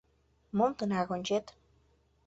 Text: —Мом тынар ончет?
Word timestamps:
—Мом 0.57 0.71
тынар 0.77 1.07
ончет? 1.15 1.45